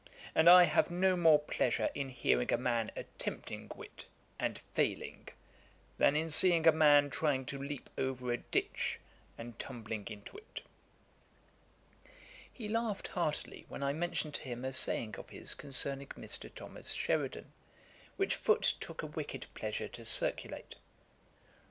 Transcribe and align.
And 0.33 0.49
I 0.49 0.63
have 0.63 0.89
no 0.89 1.15
more 1.15 1.37
pleasure 1.37 1.91
in 1.93 2.09
hearing 2.09 2.51
a 2.51 2.57
man 2.57 2.89
attempting 2.95 3.69
wit 3.75 4.07
and 4.39 4.57
failing, 4.73 5.27
than 5.99 6.15
in 6.15 6.27
seeing 6.31 6.65
a 6.65 6.71
man 6.71 7.11
trying 7.11 7.45
to 7.45 7.59
leap 7.59 7.87
over 7.99 8.31
a 8.31 8.37
ditch 8.37 8.99
and 9.37 9.59
tumbling 9.59 10.07
into 10.07 10.37
it.' 10.39 10.61
He 12.51 12.67
laughed 12.67 13.09
heartily, 13.09 13.67
when 13.69 13.83
I 13.83 13.93
mentioned 13.93 14.33
to 14.33 14.41
him 14.41 14.65
a 14.65 14.73
saying 14.73 15.17
of 15.19 15.29
his 15.29 15.53
concerning 15.53 16.07
Mr. 16.07 16.51
Thomas 16.51 16.93
Sheridan, 16.93 17.53
which 18.17 18.33
Foote 18.35 18.73
took 18.79 19.03
a 19.03 19.05
wicked 19.05 19.45
pleasure 19.53 19.87
to 19.89 20.03
circulate. 20.03 20.77